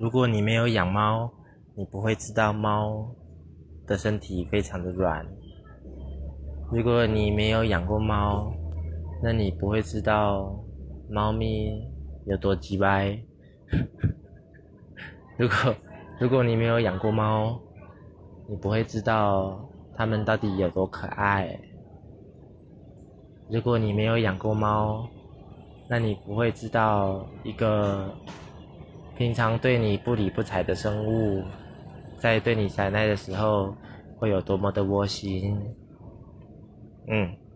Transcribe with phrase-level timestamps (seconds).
[0.00, 1.28] 如果你没有养猫，
[1.74, 3.12] 你不会知道猫
[3.84, 5.26] 的身体非常的软。
[6.70, 8.52] 如果你没有养过猫，
[9.20, 10.56] 那你不会知道
[11.10, 11.84] 猫咪
[12.26, 13.18] 有多鸡掰。
[15.36, 15.74] 如 果
[16.20, 17.60] 如果你没有养过猫，
[18.46, 21.58] 你不会知道它们到底有多可爱。
[23.48, 25.08] 如果你没有养过猫，
[25.88, 28.14] 那你不会知道一个
[29.18, 31.44] 平常对你不理不睬的生物，
[32.20, 33.74] 在对你撒赖的时候
[34.16, 35.74] 会有多么的窝心。
[37.08, 37.47] 嗯。